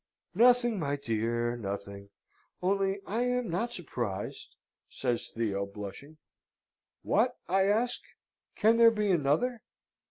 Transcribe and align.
"Nothing, 0.33 0.79
my 0.79 0.95
dear 0.95 1.55
nothing! 1.55 2.09
only 2.59 3.01
I 3.05 3.21
am 3.21 3.49
not 3.51 3.71
surprised!" 3.71 4.55
says 4.89 5.29
Theo, 5.29 5.67
blushing. 5.67 6.17
"What," 7.03 7.37
I 7.47 7.65
ask, 7.67 8.01
"can 8.55 8.77
there 8.77 8.89
be 8.89 9.11
another?" 9.11 9.61